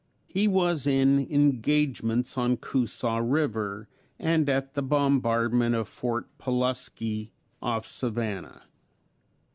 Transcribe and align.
He 0.25 0.47
was 0.47 0.87
in 0.87 1.19
engagements 1.31 2.35
on 2.35 2.57
Coosaw 2.57 3.19
river, 3.21 3.87
and 4.17 4.49
at 4.49 4.73
the 4.73 4.81
bombardment 4.81 5.75
of 5.75 5.87
Fort 5.87 6.25
Paluski 6.39 7.29
off 7.61 7.85
Savannah. 7.85 8.63